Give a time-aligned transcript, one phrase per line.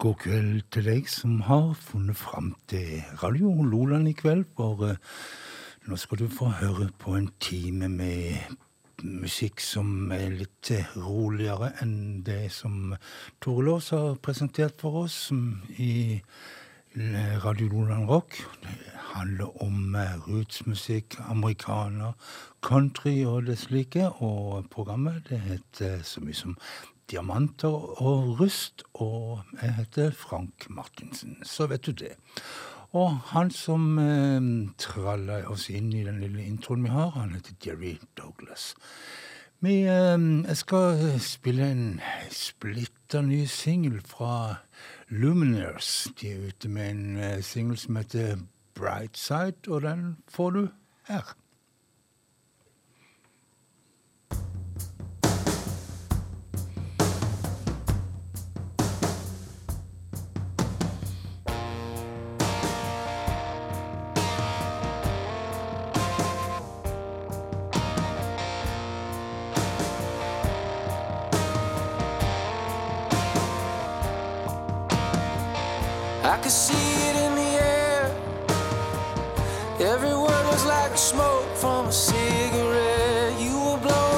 [0.00, 4.46] God kveld til deg som har funnet fram til Radio Loland i kveld.
[4.56, 4.94] For
[5.84, 8.54] nå skal du få høre på en time med
[9.04, 12.94] musikk som er litt roligere enn det som
[13.44, 15.18] Tore Lås har presentert for oss
[15.76, 16.22] i
[17.44, 18.40] Radio Loland Rock.
[18.64, 19.98] Det handler om
[20.30, 22.16] rootsmusikk, amerikaner,
[22.64, 24.08] country og det slike.
[24.24, 26.56] Og programmet det heter så mye som
[27.10, 28.84] diamanter og rust.
[28.94, 32.14] Og jeg heter Frank Martinsen, så vet du det.
[32.96, 34.46] Og han som eh,
[34.82, 38.74] tralla oss inn i den lille introen vi har, han heter Jerry Douglas.
[39.62, 42.00] Vi, eh, jeg skal spille en
[42.34, 44.56] splitter ny singel fra
[45.10, 46.08] Luminers.
[46.18, 48.42] De er ute med en eh, singel som heter
[48.74, 50.62] Bright Side, og den får du
[51.10, 51.34] her.
[76.50, 78.16] Could see it in the air.
[79.78, 83.40] Every word was like smoke from a cigarette.
[83.40, 84.09] You were blowing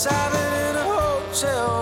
[0.00, 1.79] Psilocybin in a hotel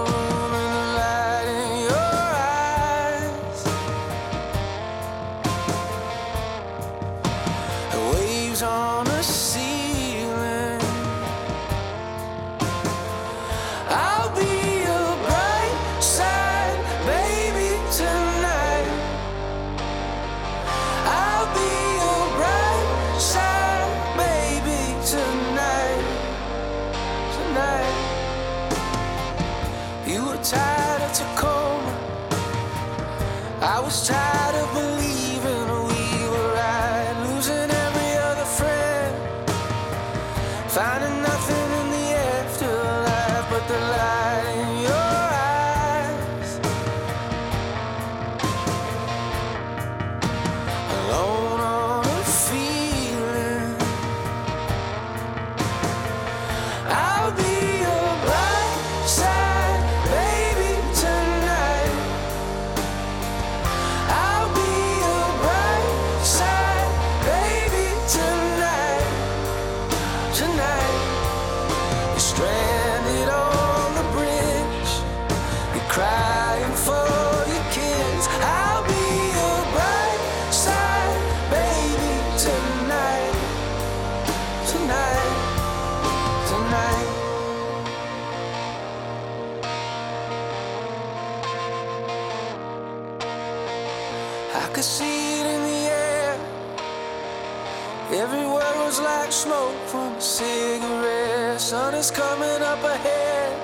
[99.39, 101.61] smoke from a cigarette.
[101.61, 103.55] Sun is coming up ahead.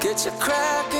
[0.00, 0.94] Get your crack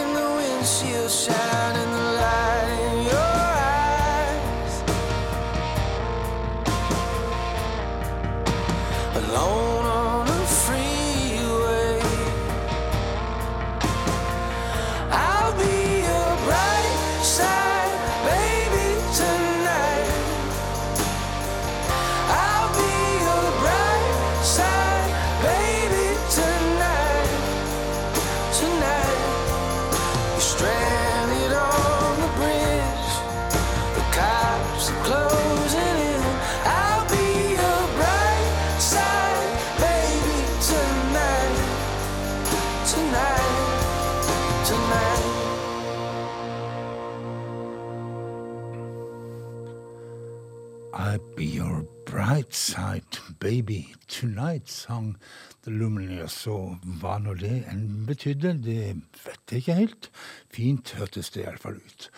[53.45, 55.17] baby tonight, sang
[55.65, 56.47] The Luminous.
[56.49, 58.81] Og hva nå det enn betydde, det
[59.27, 60.11] vet jeg ikke helt.
[60.55, 62.09] Fint hørtes det iallfall ut.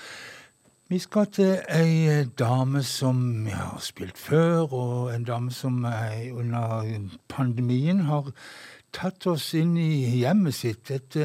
[0.86, 7.16] Vi skal til ei dame som vi har spilt før, og en dame som under
[7.28, 8.30] pandemien har
[8.94, 10.94] tatt oss inn i hjemmet sitt.
[10.94, 11.18] Et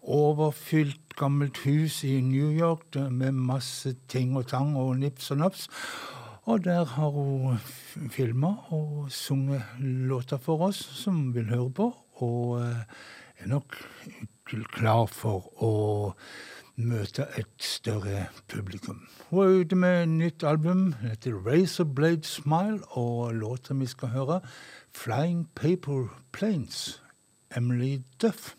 [0.00, 5.68] overfylt gammelt hus i New York med masse ting og tang og nips og naps.
[6.48, 7.58] Og der har hun
[8.10, 12.84] filma og sunget låter for oss som vil høre på, og eh,
[13.38, 13.76] er nok
[14.72, 15.72] klar for å
[16.80, 19.02] møte et større publikum.
[19.30, 20.94] Hun er ute med et nytt album.
[21.00, 24.40] Det heter Razor Blade Smile, og låta vi skal høre,
[24.92, 27.02] Flying Paper Planes,
[27.56, 28.56] Emily Duff.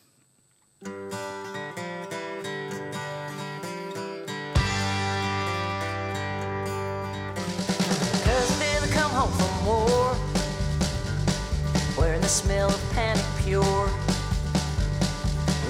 [12.32, 13.90] Smell of panic pure.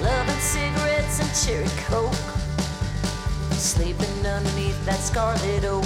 [0.00, 2.14] Loving cigarettes and cherry coke.
[3.50, 5.84] Sleeping underneath that scarlet oak.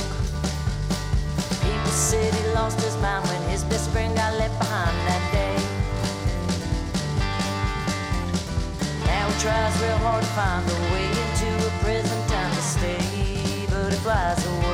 [1.65, 5.57] People said he lost his mind when his best friend got left behind that day.
[9.07, 13.67] Now he tries real hard to find a way into a prison town to stay,
[13.71, 14.66] but it flies away.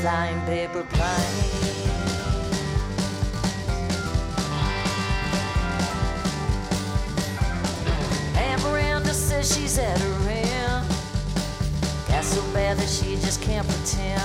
[0.00, 1.86] Flying paper planes.
[8.36, 10.86] And Miranda says she's at her end.
[12.08, 14.20] Got so bad that she just can't pretend.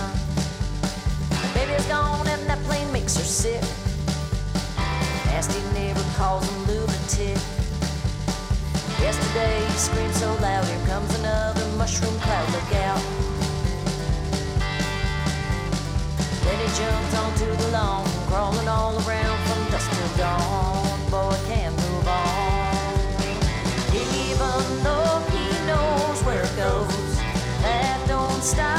[1.53, 3.63] baby's gone and that plane makes her sick
[5.35, 7.37] nasty neighbor calls him lunatic.
[9.01, 13.34] Yesterday he screamed so loud, here comes another mushroom cloud, look out.
[16.45, 20.99] Then he jumps onto the lawn, crawling all around from dusk till dawn.
[21.09, 22.75] Boy can't move on.
[23.93, 27.17] Even though he knows where it goes,
[27.61, 28.74] that don't stop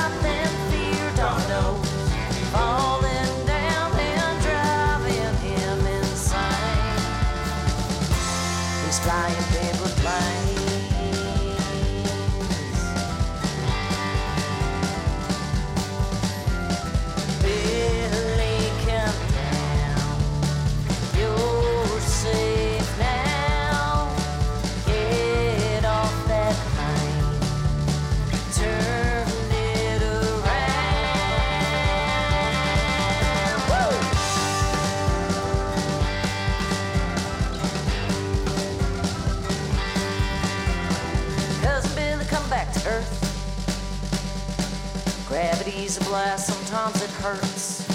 [45.98, 47.86] a blast, sometimes it hurts.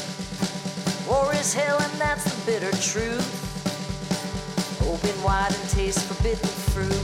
[1.08, 3.28] War is hell, and that's the bitter truth.
[4.88, 7.04] Open wide and taste forbidden fruit.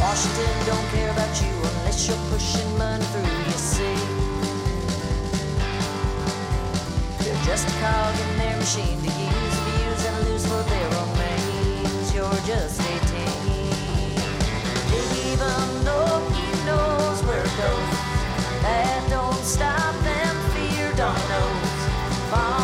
[0.00, 3.98] Washington don't care about you unless you're pushing money through, you see.
[7.22, 11.10] They're just a cog in their machine to use, abuse, and lose for their own
[11.20, 12.14] means.
[12.14, 12.98] You're just 18.
[15.30, 18.07] Even though he knows where it goes
[19.08, 21.80] don't stop them fear dominoes
[22.30, 22.57] falling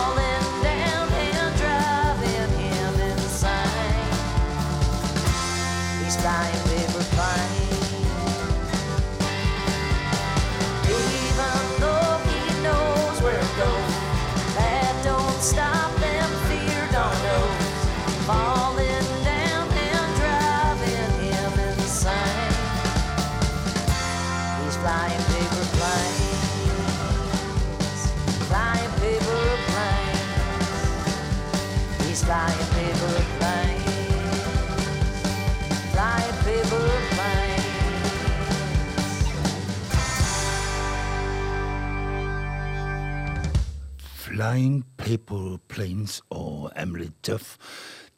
[44.45, 47.57] Flying Paper Planes og Emily Duff.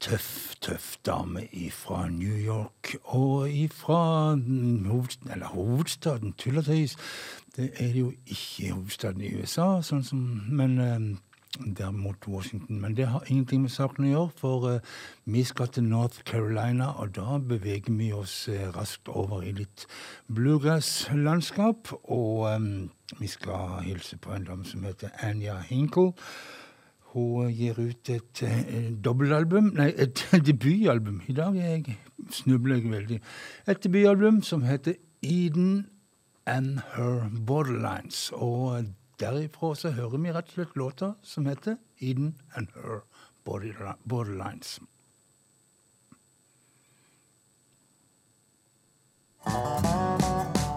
[0.00, 1.40] Tøff, tøff dame
[1.70, 6.96] fra New York og ifra eller hovedstaden Tulletøys.
[7.56, 10.74] Det er jo ikke hovedstaden i USA, sånn som, men
[11.76, 12.80] der mot Washington.
[12.80, 16.90] Men det har ingenting med saken å gjøre, for uh, vi skal til North Carolina,
[17.00, 19.86] og da beveger vi oss uh, raskt over i litt
[20.32, 21.92] bluegrass-landskap.
[22.04, 22.68] Og um,
[23.18, 26.12] vi skal hilse på en dame som heter Anja Hinkle.
[27.14, 31.22] Hun gir ut et, et dobbeltalbum, nei, et debutalbum.
[31.26, 31.98] I dag jeg,
[32.30, 33.20] snubler jeg veldig.
[33.66, 35.86] Et debutalbum som heter Eden
[36.46, 38.30] and Her Borderlines.
[38.34, 38.84] Og
[39.20, 43.00] derifra så hører vi rett og slett låta som heter 'Eden and Her
[43.44, 44.80] Borderlines'.
[49.46, 50.75] Thank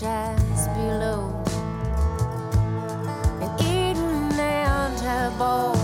[0.00, 1.28] shines below,
[3.42, 5.79] and Eden and her boy.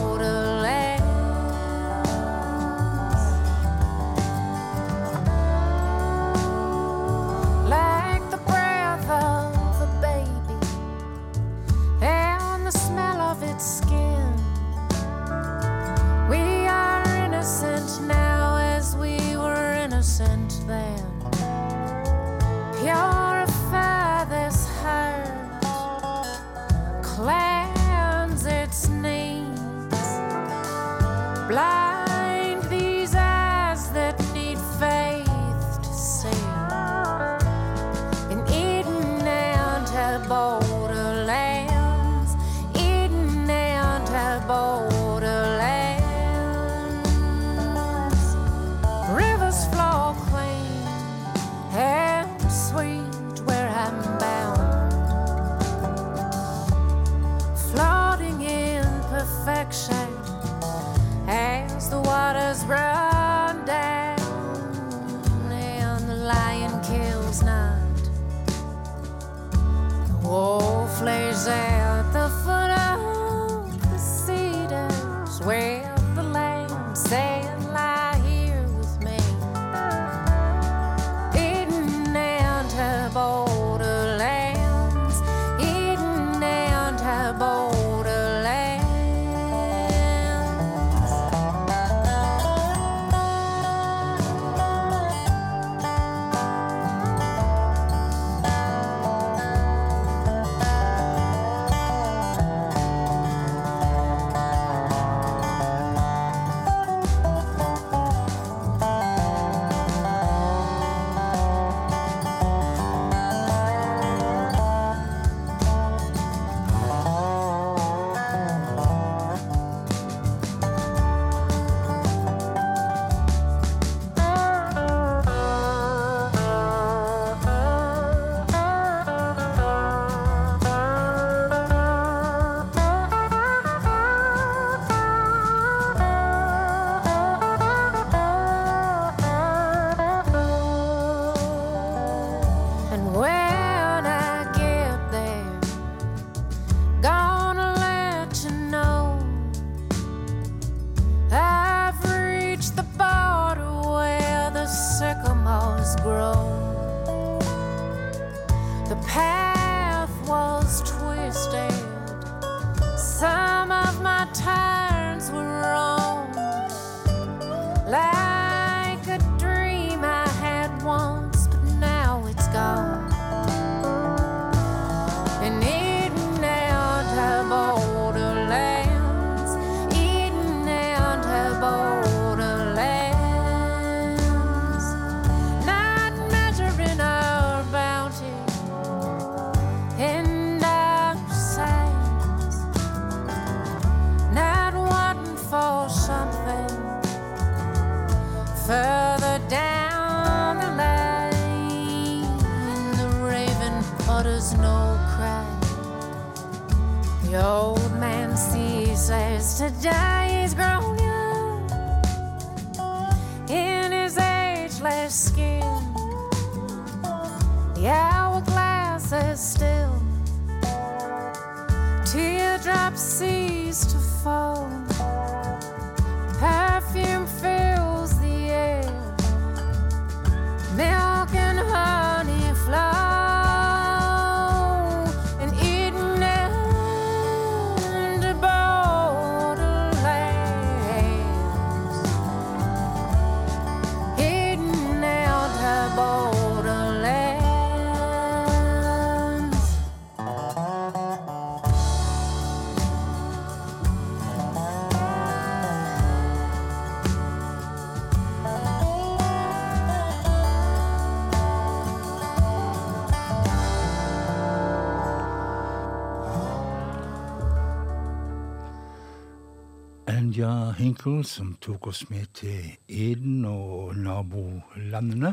[270.77, 275.31] Hinkle som tok oss med til Eden og nabolandene.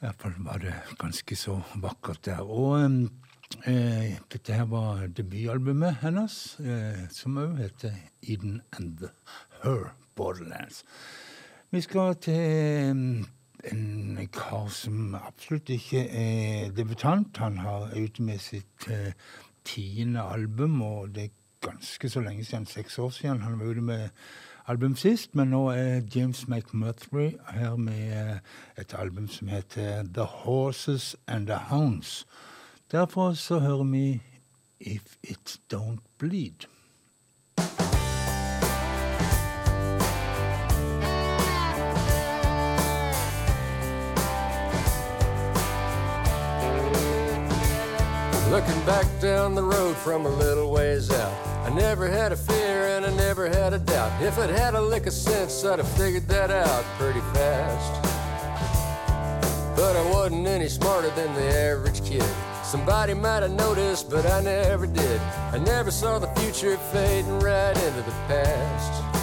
[0.00, 2.40] I hvert fall var det ganske så vakkert der.
[2.40, 2.86] Og
[3.68, 9.10] eh, dette her var debutalbumet hennes, eh, som òg heter Eden and the
[9.60, 10.84] Her Borderlands.
[11.70, 13.26] Vi skal til
[13.70, 17.36] en kar som absolutt ikke er debutant.
[17.44, 19.12] Han har ute med sitt eh,
[19.68, 21.28] tiende album, og det
[21.60, 24.08] ganske så lenge siden, seks år siden han var ute med
[24.66, 25.34] album sist.
[25.34, 28.38] Men nå er James McMurtry her med
[28.78, 32.26] et album som heter The Horses and the Hounds.
[32.92, 34.22] Derfor så hører vi
[34.80, 36.66] If It Don't Bleed.
[48.50, 51.32] Looking back down the road from a little ways out,
[51.64, 54.20] I never had a fear and I never had a doubt.
[54.20, 58.02] If I'd had a lick of sense, I'd have figured that out pretty fast.
[59.76, 62.24] But I wasn't any smarter than the average kid.
[62.64, 65.20] Somebody might have noticed, but I never did.
[65.52, 69.19] I never saw the future fading right into the past.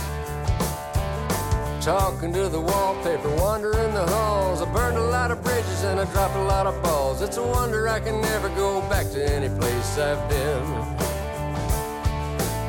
[1.88, 4.62] Talking to the wallpaper, wandering the halls.
[4.62, 7.22] I burned a lot of bridges and I dropped a lot of balls.
[7.22, 10.66] It's a wonder I can never go back to any place I've been.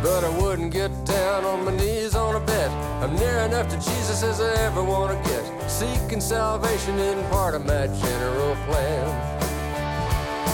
[0.05, 2.71] But I wouldn't get down on my knees on a bed.
[3.03, 5.69] I'm near enough to Jesus as I ever want to get.
[5.69, 9.05] Seeking salvation in part of my general plan.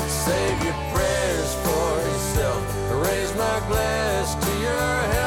[0.09, 2.63] Save your prayers for yourself.
[3.09, 5.24] Raise my glass to your health.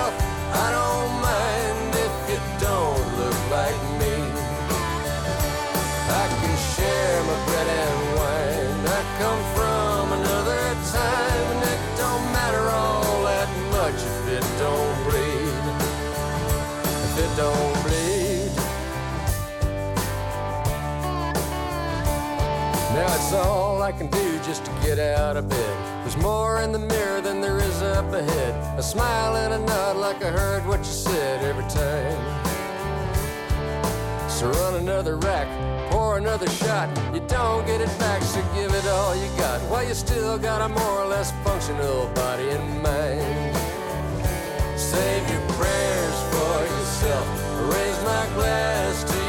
[23.28, 26.04] It's all I can do just to get out of bed.
[26.04, 28.80] There's more in the mirror than there is up ahead.
[28.80, 32.20] A smile and a nod like I heard what you said every time.
[34.30, 35.50] So run another rack,
[35.92, 36.88] pour another shot.
[37.14, 39.60] You don't get it back, so give it all you got.
[39.70, 43.58] While you still got a more or less functional body and mind.
[44.80, 47.28] Save your prayers for yourself.
[47.76, 49.27] Raise my glass to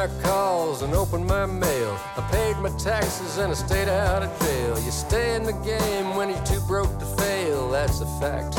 [0.00, 1.92] my calls and open my mail.
[2.16, 4.80] I paid my taxes and I stayed out of jail.
[4.80, 8.54] You stay in the game when you're too broke to fail, that's a fact.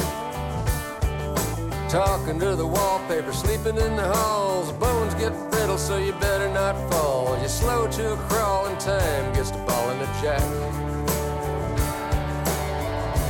[1.89, 4.71] Talking to the wallpaper, sleeping in the halls.
[4.73, 7.36] Bones get brittle, so you better not fall.
[7.39, 10.45] You're slow to a crawl, and time gets to ball in a jack.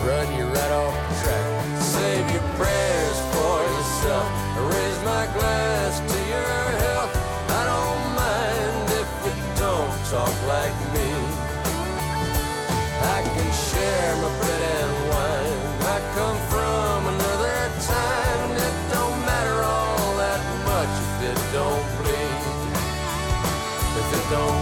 [0.06, 1.82] Run you right off the track.
[1.82, 4.28] Save your prayers for yourself.
[4.74, 5.81] Raise my glass
[10.12, 11.10] talk like me.
[13.16, 15.60] I can share my bread and wine.
[15.96, 22.44] I come from another time, it don't matter all that much if it don't bleed.
[24.00, 24.61] If it don't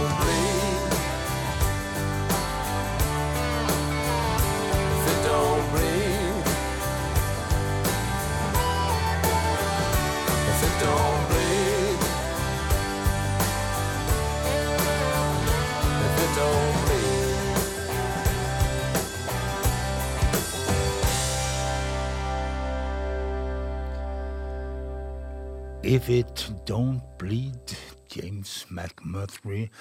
[25.90, 27.74] If It Don't Bleed,
[28.14, 29.72] James McMurtry,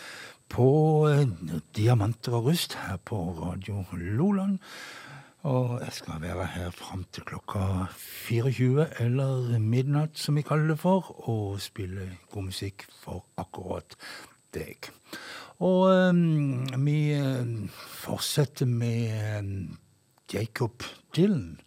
[0.50, 0.70] på
[1.06, 1.28] eh,
[1.78, 4.58] Diamanter og rust her på Radio Loland.
[5.46, 10.80] Og jeg skal være her fram til klokka 24, eller midnatt, som vi kaller det
[10.82, 13.94] for, og spille god musikk for akkurat
[14.58, 14.90] deg.
[15.62, 17.70] Og um, vi eh,
[18.02, 19.78] fortsetter med
[20.34, 21.60] Jacob Dylan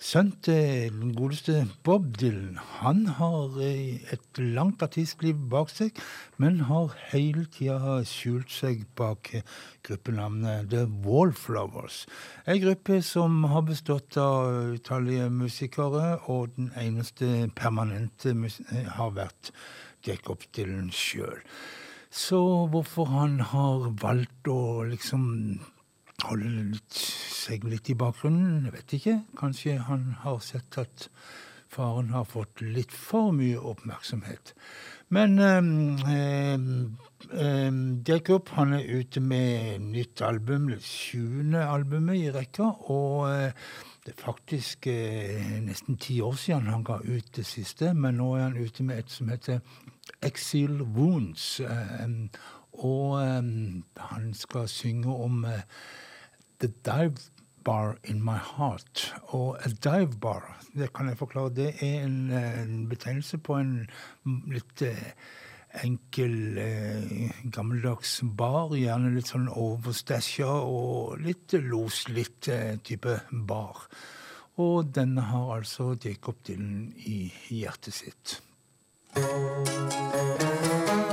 [0.00, 2.56] Sønnen til den godeste Bob Dylan.
[2.80, 5.98] Han har eh, et langt artistliv bak seg,
[6.40, 9.44] men har hele tida skjult seg bak eh,
[9.84, 12.06] gruppenavnet The Wallflowers.
[12.48, 19.52] Ei gruppe som har bestått av utallige musikere, og den eneste permanente eh, har vært
[20.08, 21.44] Jacob Dylan sjøl.
[22.08, 22.40] Så
[22.72, 25.60] hvorfor han har valgt å liksom
[26.28, 28.66] holde litt, seg litt i bakgrunnen.
[28.68, 29.16] Jeg vet ikke.
[29.40, 31.08] Kanskje han har sett at
[31.70, 34.54] faren har fått litt for mye oppmerksomhet.
[35.14, 36.58] Men eh,
[37.42, 37.70] eh,
[38.06, 42.68] Jacob han er ute med nytt album, det sjuende albumet i rekka.
[42.94, 43.70] Og eh,
[44.06, 48.32] det er faktisk eh, nesten ti år siden han ga ut det siste, men nå
[48.36, 49.62] er han ute med et som heter
[50.22, 51.60] Exile Wounds.
[52.80, 55.44] og han skal synge om
[56.60, 57.30] The Dive
[57.64, 59.14] Bar in My Heart.
[59.34, 63.74] Og a dive bar, det kan jeg forklare, det er en, en betegnelse på en
[64.52, 65.12] litt eh,
[65.84, 68.74] enkel, eh, gammeldags bar.
[68.76, 73.86] Gjerne litt sånn overstæsja og litt loslitt eh, type bar.
[74.60, 78.40] Og denne har altså Jacob Dylan i hjertet sitt.
[79.16, 81.09] Once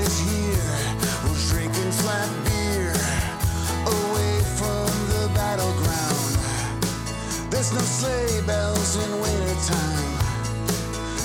[0.00, 0.08] Here
[1.20, 2.92] who's drinking flat beer
[3.84, 6.32] away from the battleground.
[7.52, 10.18] There's no sleigh bells in wintertime.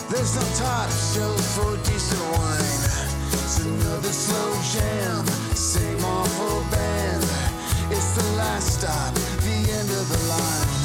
[0.10, 2.84] There's no top shelf for decent wine.
[3.32, 5.26] It's another slow jam,
[5.56, 7.24] same awful band.
[7.90, 10.77] It's the last stop, the end of the line.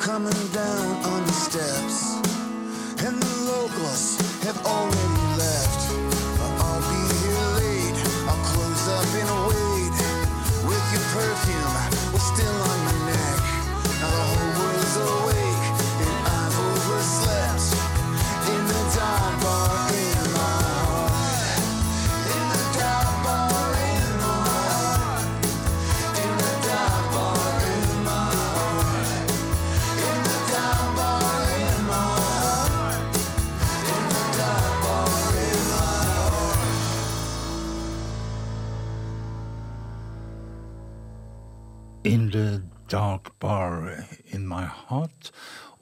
[0.00, 2.16] Coming down on the steps,
[3.04, 4.91] and the locals have already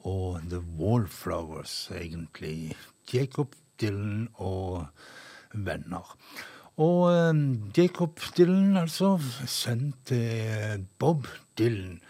[0.07, 2.75] Og The Wallflowers, egentlig.
[3.13, 4.85] Jacob Dylan og
[5.53, 6.15] venner.
[6.81, 7.41] Og eh,
[7.77, 11.27] Jacob Dylan, altså, sønn til Bob
[11.57, 12.01] Dylan,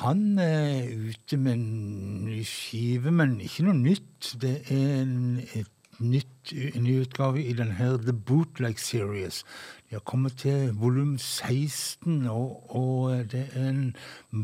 [0.00, 4.30] Han er ute med en ny skive, men ikke noe nytt.
[4.40, 5.68] Det er en, et
[6.02, 9.42] nytt, en ny utgave i denne The Bootleg Series.
[9.88, 13.94] De har kommet til volum 16, og, og det er en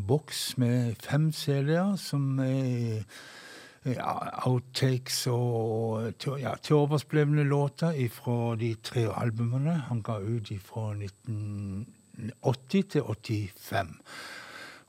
[0.08, 3.04] boks med fem CD-er som er
[3.84, 4.14] ja,
[4.46, 13.02] outtakes og ja, oversblevne låter fra de tre albumene han ga ut fra 1980 til
[13.02, 13.96] 85.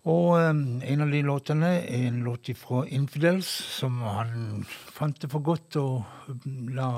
[0.07, 5.27] Og um, en av de låtene er en låt fra Infidels, som han fant det
[5.31, 5.87] for godt å
[6.71, 6.89] la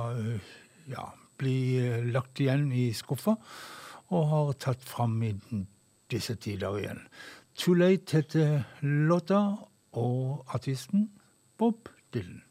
[0.92, 1.08] ja,
[1.42, 1.58] bli
[2.14, 3.34] lagt igjen i skuffa,
[4.12, 5.34] og har tatt fram i
[6.12, 7.02] disse tider igjen.
[7.58, 9.42] Too Late heter låta,
[9.98, 11.10] og artisten
[11.58, 12.51] Bob Dylan.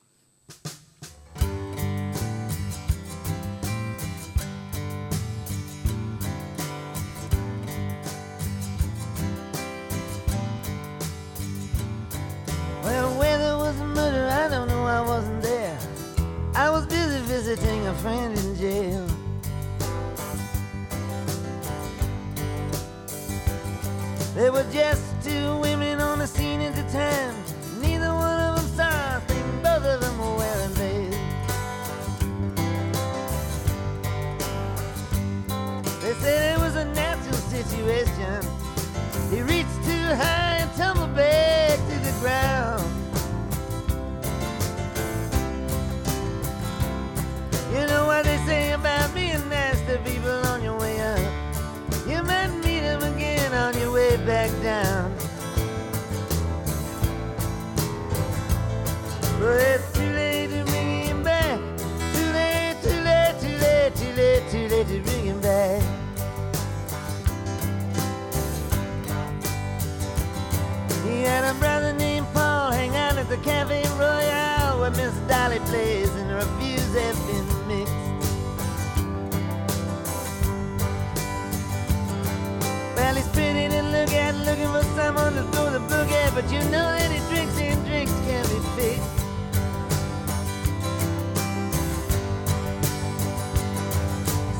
[86.40, 89.16] But you know he drinks and drinks can be fixed.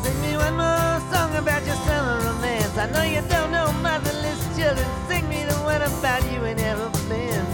[0.03, 2.77] Sing me one more song about your summer romance.
[2.77, 4.87] I know you don't know motherless children.
[5.09, 7.47] Sing me the one about you and aeroplane.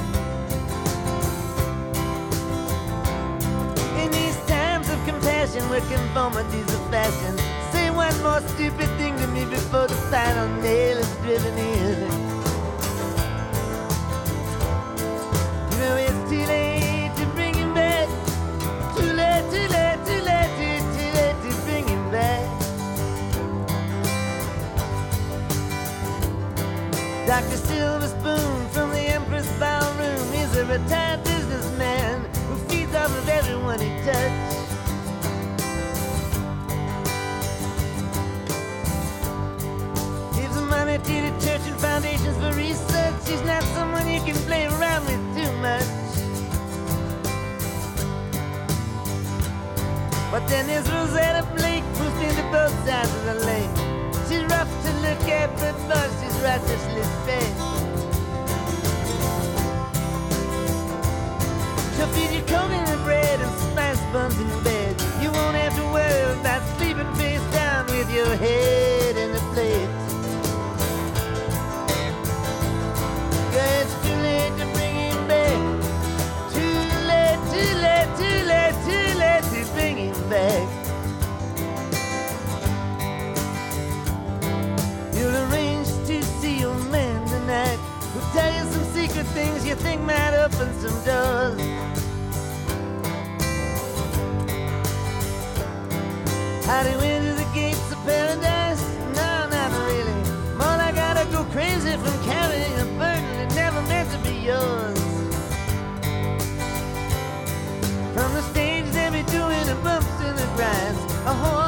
[4.02, 7.38] In these times of compassion where conformities are fashion,
[7.70, 12.25] say one more stupid thing to me before the final nail is driven in.
[27.26, 27.56] Dr.
[27.56, 33.80] Silver Spoon from the Empress Ballroom is a retired businessman who feeds off of everyone
[33.80, 34.54] he touches.
[40.36, 43.14] Gives money to the church and foundations for research.
[43.26, 45.90] She's not someone you can play around with too much.
[50.30, 53.96] But then there's Rosetta Blake, who's been to both sides of the lake.
[54.28, 56.15] She's rough to look at, but boy,
[56.46, 57.48] righteously fair.
[61.96, 64.94] She'll feed you coconut bread and spice buns in bed.
[65.20, 68.95] You won't have to worry about sleeping face down with your head
[89.16, 91.59] some things you think might open some doors.
[96.66, 98.83] How do enter the gates of paradise?
[99.18, 100.18] No, not really.
[100.61, 104.37] More like I gotta go crazy from carrying a burden that never meant to be
[104.50, 104.98] yours.
[108.12, 111.00] From the stage they be doing the bumps and the grinds.
[111.24, 111.65] A whore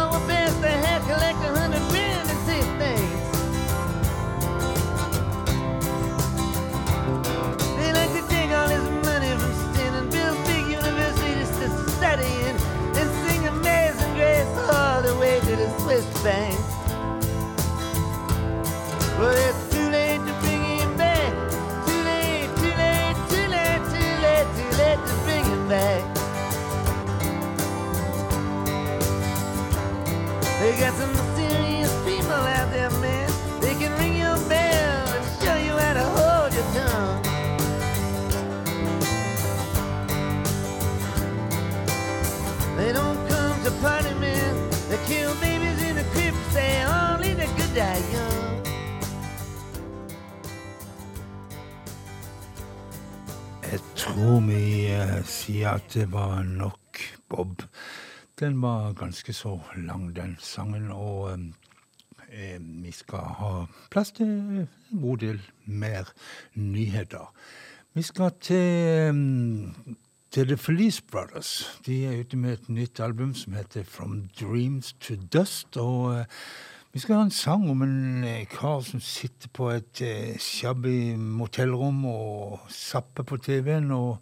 [55.75, 57.63] at det var nok Bob.
[58.41, 61.39] Den var ganske så lang, den sangen, og eh,
[62.33, 64.69] eh vi skal ha plass til en
[65.03, 66.13] god del mer
[66.55, 67.33] nyheter.
[67.95, 69.15] Vi skal til, eh,
[70.31, 71.81] til The Felice Brothers.
[71.87, 75.77] De er ute med et nytt album som heter From Dreams to Dust.
[75.77, 76.25] og eh,
[76.93, 81.13] vi skal ha en sang om en eh, kar som sitter på et eh, shabby
[81.21, 84.17] motellrom og zapper på TV-en og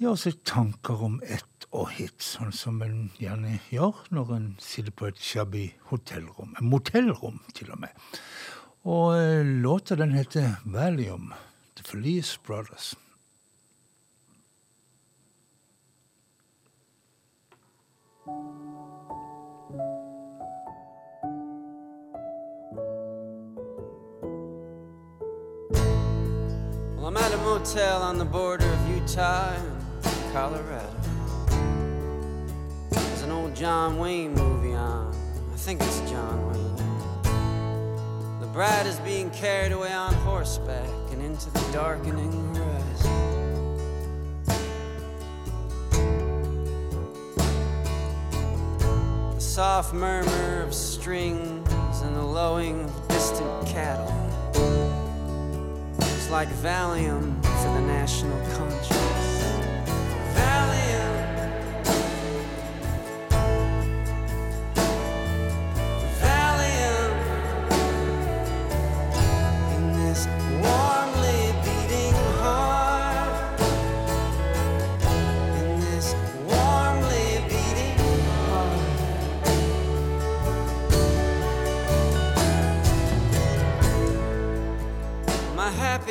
[0.00, 4.92] gjør seg tanker om ett og hit, sånn som en gjerne gjør når en sitter
[4.92, 6.54] på et shabby hotellrom.
[6.60, 8.04] En motellrom, til og med.
[8.86, 11.32] Og eh, låta den heter Valium,
[11.76, 12.94] The Felice Brothers.
[27.06, 29.75] I'm at a motel on the border of Utah
[30.32, 30.96] Colorado.
[32.90, 35.14] There's an old John Wayne movie on.
[35.52, 36.76] I think it's John Wayne.
[38.40, 43.36] The bride is being carried away on horseback and into the darkening horizon.
[49.34, 54.12] The soft murmur of strings and the lowing of distant cattle.
[55.98, 59.15] It's like Valium for the national conscience.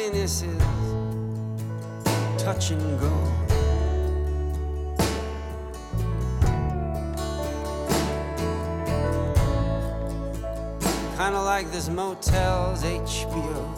[0.06, 0.58] Happiness is
[2.38, 3.10] touch and go.
[11.18, 13.74] Kinda like this motel's HBO.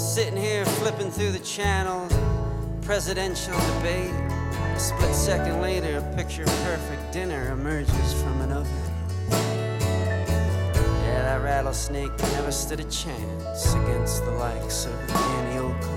[0.00, 2.12] Sitting here flipping through the channels,
[2.80, 4.25] presidential debate.
[4.76, 8.70] A split second later, a picture perfect dinner emerges from an oven.
[11.02, 15.95] Yeah, that rattlesnake never stood a chance against the likes of Annie Oakley.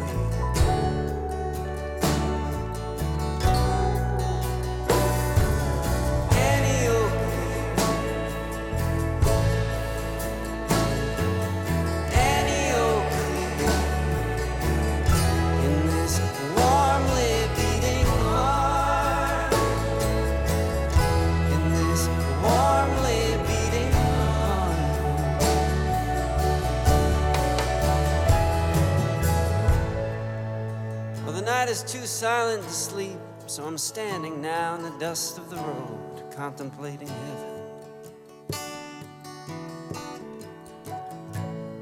[31.79, 36.23] Is too silent to sleep, so I'm standing now in the dust of the road,
[36.35, 37.61] contemplating heaven.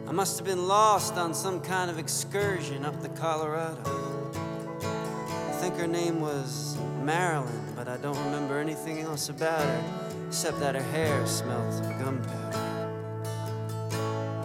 [0.07, 3.81] I must have been lost on some kind of excursion up the Colorado.
[5.23, 9.83] I think her name was Marilyn, but I don't remember anything else about her
[10.27, 12.59] except that her hair smelled of gunpowder.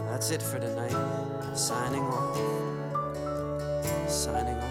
[0.08, 0.96] That's it for tonight.
[1.54, 2.38] Signing off.
[4.10, 4.61] Signing off.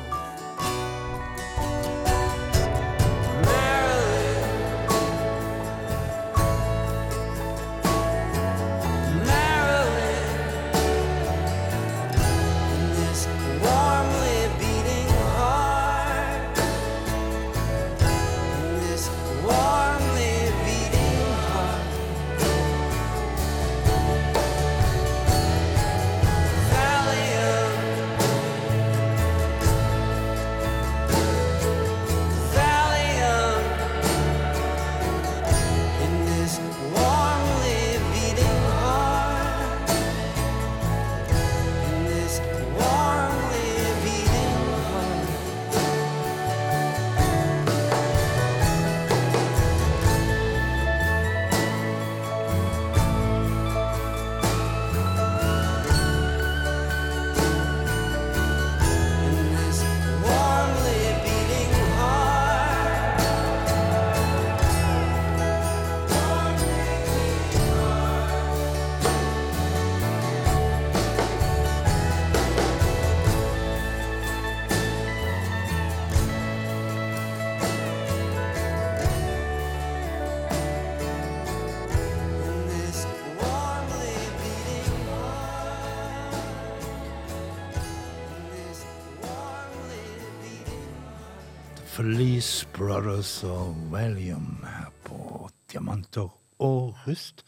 [92.01, 97.43] Felice Brothers og Valium her på Diamanter og rust.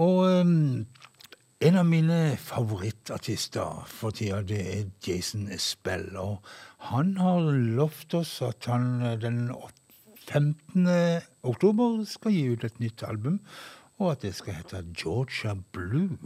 [0.00, 0.86] Og um,
[1.60, 6.08] en av mine favorittartister for tida, det er Jason Spell.
[6.16, 6.38] Og
[6.88, 10.88] han har lovt oss at han den 15.
[11.44, 13.42] oktober skal gi ut et nytt album,
[14.00, 16.16] og at det skal hete Georgia Blue.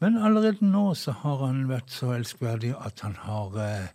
[0.00, 3.92] Men allerede nå så har han vært så elskverdig at han har eh,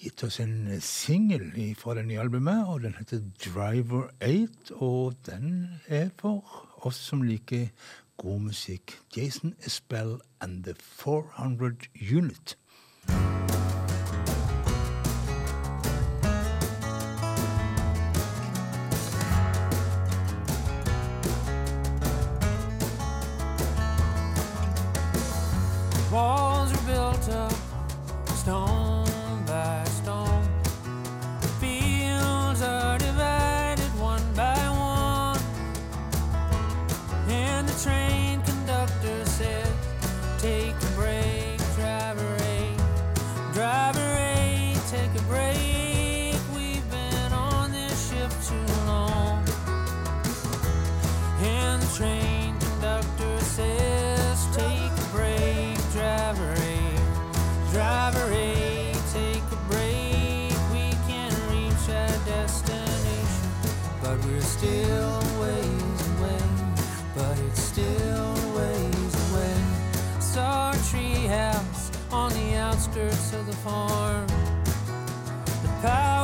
[0.00, 4.74] gitt oss en singel fra det nye albumet, og den heter Driver 8.
[4.80, 7.68] Og den er for oss som liker
[8.16, 8.96] god musikk.
[9.16, 12.56] Jason Espell and The 400 Unit.
[64.60, 65.62] Still away.
[67.16, 69.56] But it's still ways away.
[70.20, 74.26] Saw a tree house on the outskirts of the farm.
[75.62, 76.19] The power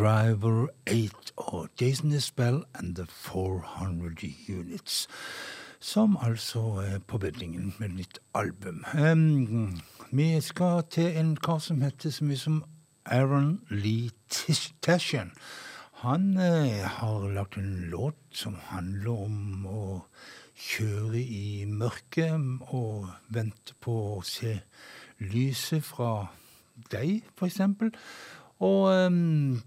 [0.00, 5.08] Driver 8 og Jason Isbell and The 400 Units.
[5.80, 8.84] Som altså er på beddingen med nytt album.
[9.12, 9.80] Um,
[10.10, 12.64] vi skal til en kar som heter så mye som
[13.04, 14.10] Aaron Lee
[14.82, 15.32] Tashian.
[15.92, 19.84] Han eh, har lagt en låt som handler om å
[20.56, 22.40] kjøre i mørket
[22.72, 24.62] og vente på å se
[25.18, 26.30] lyset fra
[26.88, 27.92] deg, eksempel.
[28.60, 29.60] Og em,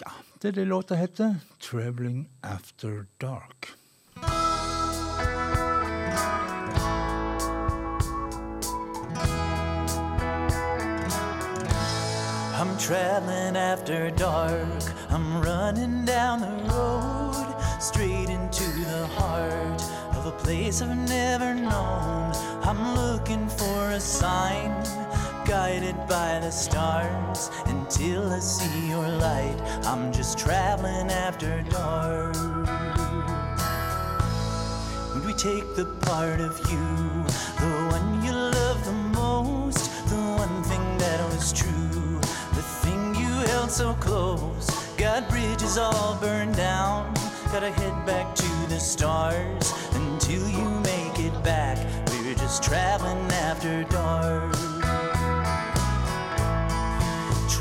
[0.00, 0.10] ja,
[0.42, 1.34] det er det låta heter.
[1.60, 3.74] 'Traveling After Dark'.
[12.60, 14.82] I'm traveling after dark.
[15.10, 19.82] I'm Running down the road, straight into the heart
[20.16, 22.32] of a place I've never known.
[22.62, 24.72] I'm looking for a sign,
[25.44, 27.50] guided by the stars.
[27.66, 32.34] Until I see your light, I'm just traveling after dark.
[35.14, 36.86] Would we take the part of you,
[37.60, 42.20] the one you love the most, the one thing that was true,
[42.54, 44.70] the thing you held so close?
[44.96, 47.12] Got bridges all burned down,
[47.52, 51.78] gotta head back to the stars until you make it back.
[52.08, 54.83] We're just traveling after dark.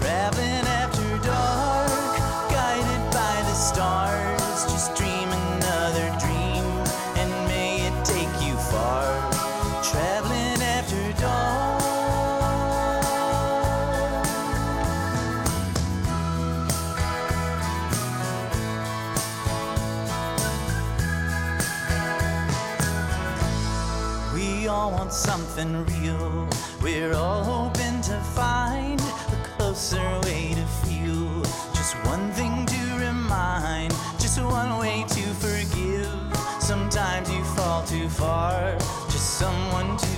[0.04, 2.20] Traveling after dark,
[2.52, 4.66] guided by the stars.
[4.66, 6.66] Just dream another dream,
[7.16, 9.32] and may it take you far.
[9.82, 11.14] Traveling after.
[24.34, 26.50] We all want something real.
[26.82, 28.53] We're all hoping to find
[30.26, 31.42] way to feel.
[31.74, 36.10] Just one thing to remind, just one way to forgive.
[36.60, 38.78] Sometimes you fall too far,
[39.12, 40.13] just someone to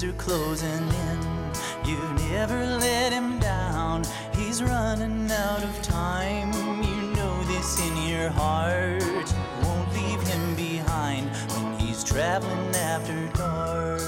[0.00, 1.18] days are closing in.
[1.84, 1.98] You
[2.30, 4.04] never let him down.
[4.34, 6.52] He's running out of time.
[6.82, 9.32] You know this in your heart.
[9.62, 14.00] Won't leave him behind when he's traveling after dark.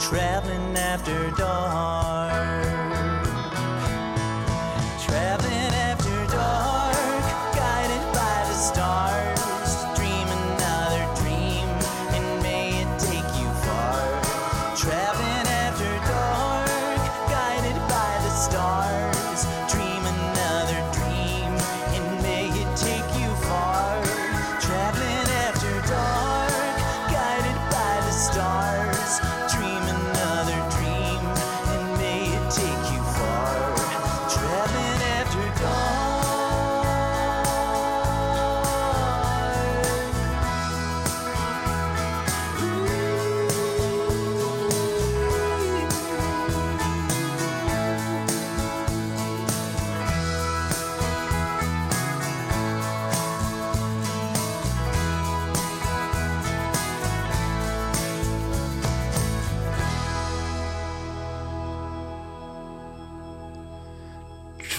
[0.00, 2.73] Traveling after dark.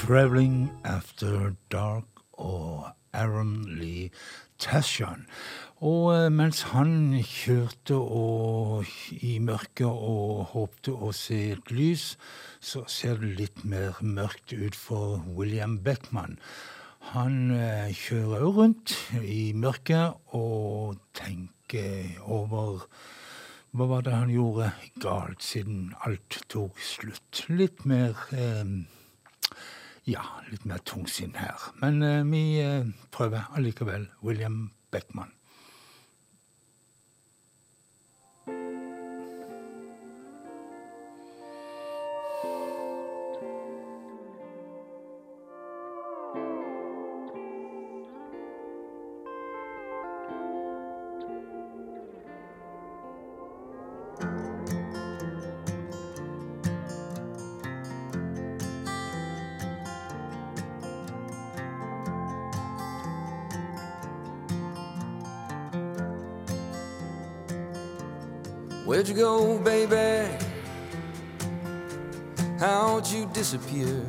[0.06, 4.12] Traveling After Dark og Aaron Lee
[4.60, 5.26] Tashan.
[5.82, 8.86] Og eh, mens han kjørte og
[9.18, 12.03] i mørket og håpte å se et lys,
[12.62, 16.38] så ser det litt mer mørkt ut for William Beckman.
[17.16, 18.93] Han eh, kjører rundt
[19.26, 22.86] i mørket og tenker over
[23.74, 24.70] hva var det han gjorde
[25.01, 27.47] galt siden alt tok slutt?
[27.49, 28.86] Litt mer eh,
[30.10, 31.70] ja, litt mer tungsinn her.
[31.82, 35.34] Men eh, vi eh, prøver allikevel William Beckman.
[69.06, 70.36] Where'd you go, baby?
[72.60, 74.03] How'd you disappear?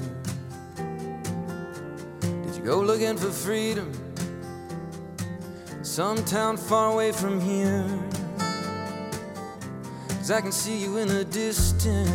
[2.21, 3.93] Did you go looking for freedom?
[5.83, 7.87] Some town far away from here.
[10.09, 12.09] Cause I can see you in the distance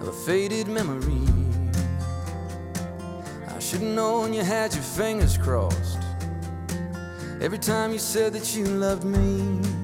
[0.00, 1.28] of a faded memory.
[3.46, 5.98] I should've known you had your fingers crossed.
[7.42, 9.81] Every time you said that you loved me.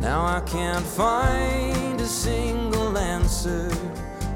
[0.00, 3.70] Now I can't find a single answer.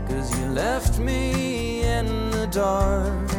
[0.07, 3.31] Cause you left me in the dark.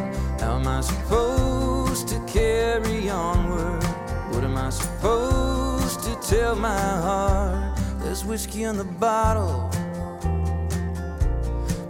[0.42, 3.84] How am I supposed to carry onward?
[4.34, 7.80] What am I supposed to tell my heart?
[8.00, 9.70] There's whiskey in the bottle,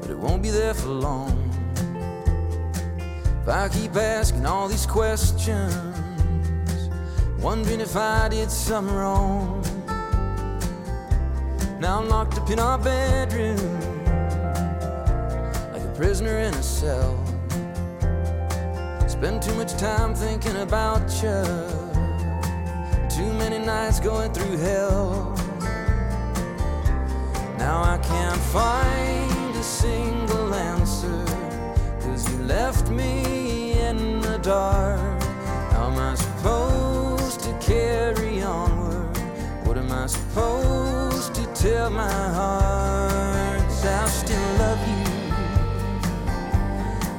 [0.02, 1.50] but it won't be there for long.
[3.42, 5.74] If I keep asking all these questions,
[7.40, 9.65] wondering if I did something wrong.
[11.86, 13.58] Now I'm locked up in our bedroom,
[15.72, 17.16] like a prisoner in a cell.
[19.08, 21.44] Spend too much time thinking about you.
[23.08, 25.36] Too many nights going through hell.
[27.60, 31.24] Now I can't find a single answer.
[32.02, 35.22] Cause you left me in the dark.
[35.72, 39.16] How am I supposed to carry onward?
[39.68, 40.85] What am I supposed
[41.66, 43.72] tell my heart?
[44.02, 45.06] I still love you.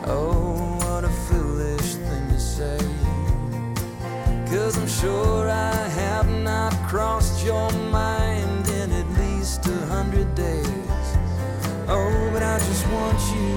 [0.07, 2.79] Oh, what a foolish thing to say.
[4.51, 7.71] Cause I'm sure I have not crossed your
[8.01, 11.07] mind in at least a hundred days.
[11.89, 13.51] Oh, but I just want you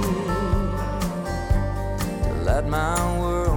[2.26, 3.49] to light my world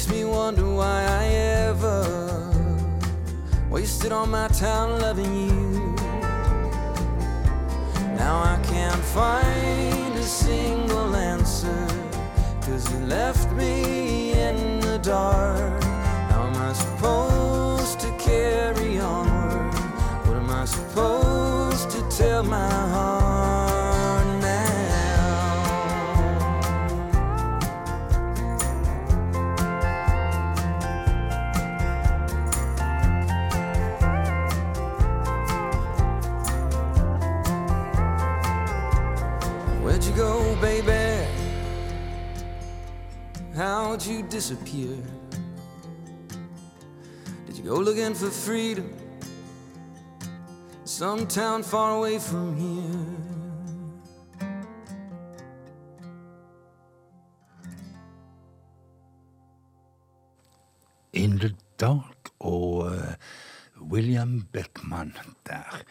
[0.00, 1.26] Makes me wonder why I
[1.68, 2.00] ever
[3.68, 5.94] wasted all my time loving you.
[8.16, 11.86] Now I can't find a single answer.
[12.62, 15.82] Cause you left me in the dark.
[16.30, 19.74] How am I supposed to carry onward?
[20.24, 23.19] What am I supposed to tell my heart
[43.90, 44.96] How'd you disappear?
[47.46, 48.94] Did you go looking for freedom?
[50.84, 53.16] Some town far away from here.
[61.12, 63.14] In the Dark og eh,
[63.80, 65.16] William Beckmann
[65.48, 65.82] der.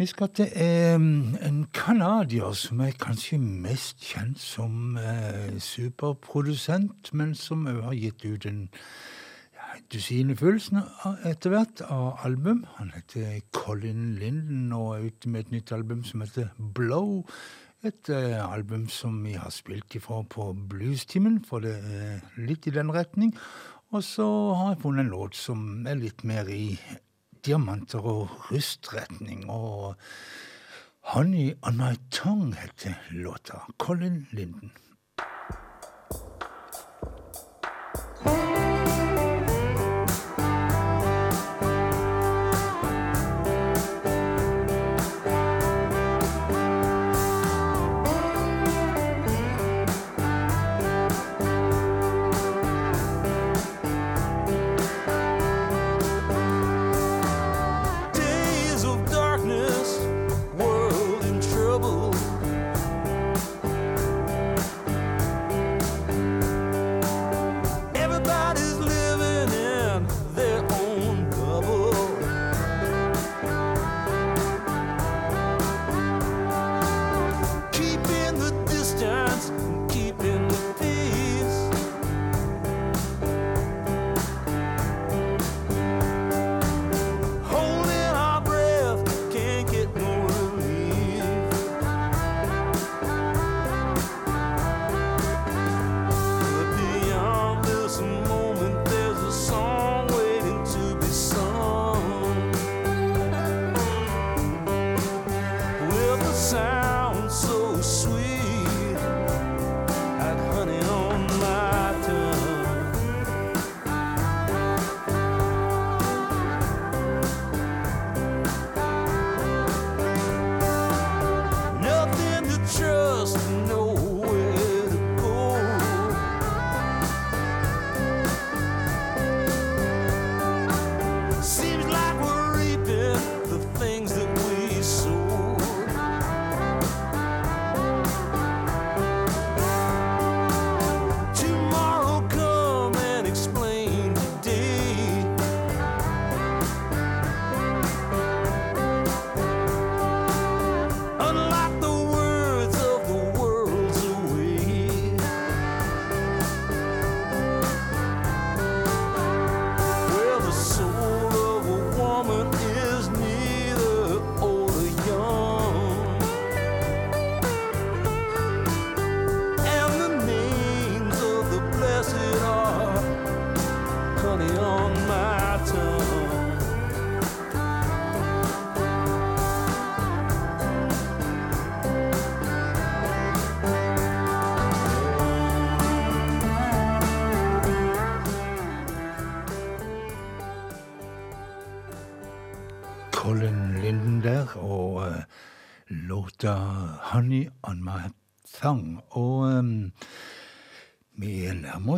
[0.00, 7.34] Vi skal til eh, en canadier som er kanskje mest kjent som eh, superprodusent, men
[7.36, 8.62] som òg har gitt ut en
[9.58, 10.32] ja, dusine
[11.28, 12.62] etter hvert av album.
[12.78, 17.26] Han heter Colin Linden og er ute med et nytt album som heter Blow.
[17.84, 22.72] Et eh, album som vi har spilt ifra på Bluestimen, for det er litt i
[22.72, 23.36] den retning.
[23.92, 24.24] Og så
[24.54, 26.78] har jeg funnet en låt som er litt mer i
[27.46, 29.50] diamanter og rustretning.
[29.50, 29.96] Og
[31.00, 33.64] Honey on my tongue heter låta.
[33.78, 34.72] Colin Linden.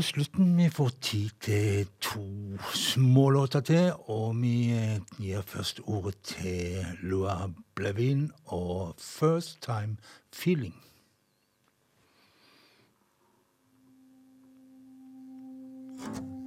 [0.03, 0.57] Slutten.
[0.57, 2.25] Vi får tid til to
[2.75, 3.93] små låter til.
[4.07, 4.75] Og vi
[5.19, 9.97] gir først ordet til Loa Blevin og 'First Time
[10.35, 10.83] Feeling'.
[16.05, 16.42] I've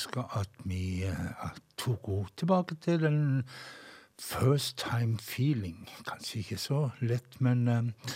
[0.00, 3.20] ønsker at vi eh, tok henne tilbake til den
[4.20, 5.88] first time feeling.
[6.08, 8.14] Kanskje ikke så lett, men eh,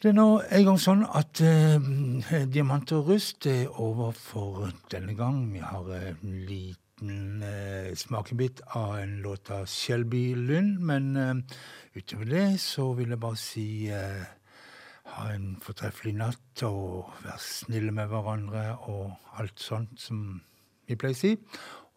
[0.00, 5.16] det er nå en gang sånn at eh, Diamant og rust er over for denne
[5.16, 5.42] gang.
[5.52, 11.44] Vi har en liten eh, smakebit av en låt av Shelby Lund, men
[11.96, 13.68] utover det så vil jeg bare si
[15.10, 20.38] ha en fortreffelig natt og være snille med hverandre og alt sånt som
[20.98, 21.36] pleier å si.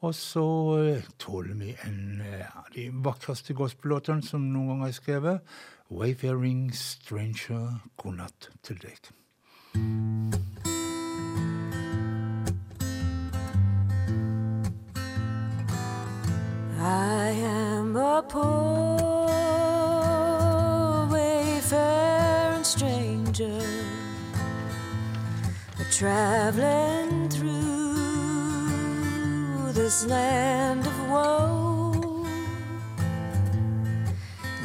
[0.03, 0.47] Og så
[0.83, 5.55] eh, tåler vi en eh, av de vakreste gospellåtene som noen gang er skrevet.
[5.89, 7.79] 'Wayfaring Stranger'.
[7.97, 9.11] God natt til deg.
[16.85, 19.33] I am a poor
[21.09, 23.61] wayfaring stranger,
[25.79, 27.12] a traveling
[29.83, 32.25] this land of woe.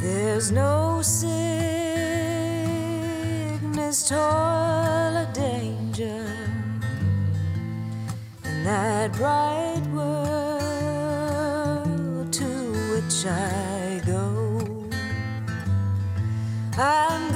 [0.00, 1.28] There's no sickness,
[4.08, 6.24] toil, or danger
[8.44, 10.22] in that bright world
[12.34, 12.46] to
[12.92, 14.28] which I go.
[16.78, 17.27] I'm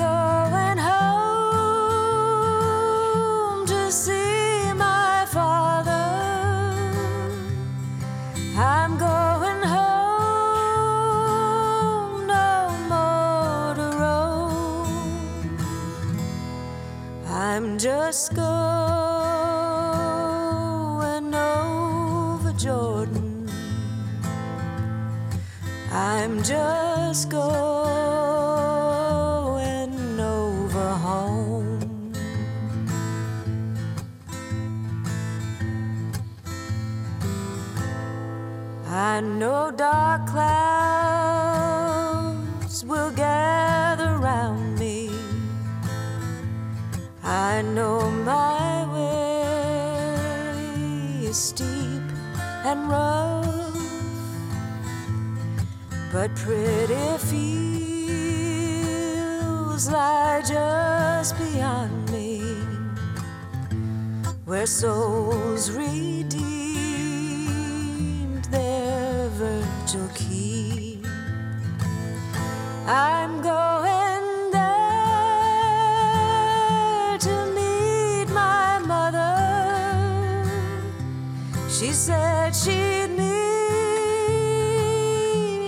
[18.13, 18.45] just going
[21.35, 23.49] over Jordan.
[25.91, 27.41] I'm just going
[30.21, 32.13] over home.
[38.89, 40.62] I know dark clouds
[52.73, 53.45] and rough,
[56.11, 58.01] but pretty fields
[59.91, 62.41] lie just beyond me,
[64.47, 66.45] where souls redeemed
[68.47, 71.05] their virtual keep.
[72.87, 73.62] I'm going
[81.83, 83.27] She said she'd meet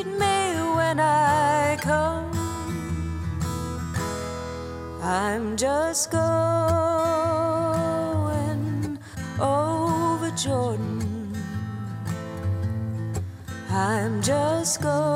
[0.06, 0.36] me
[0.76, 2.30] when I come.
[5.02, 6.22] I'm just going
[9.40, 11.34] over Jordan.
[13.68, 15.13] I'm just going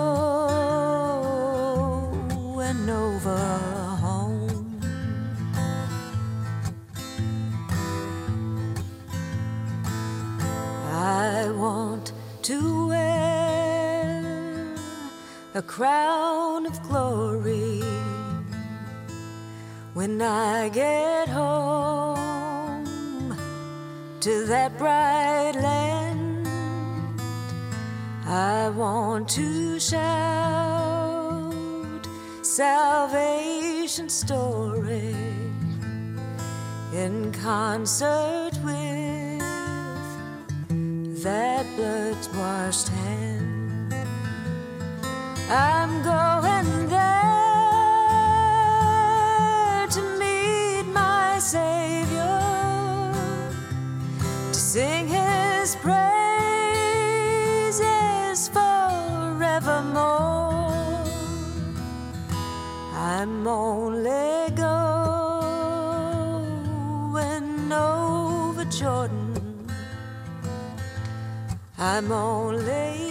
[15.79, 17.81] crown of glory
[19.95, 22.85] when I get home
[24.19, 26.49] to that bright land.
[28.27, 31.55] I want to shout
[32.43, 35.15] salvation story
[36.93, 39.39] in concert with
[41.23, 43.18] that blood washed hand.
[45.51, 46.99] I'm going there
[49.89, 52.43] to meet my Savior,
[54.53, 55.99] to sing his praises
[58.49, 59.39] forevermore.
[62.95, 64.69] I'm only going
[67.73, 69.67] over Jordan.
[71.79, 73.08] I'm only.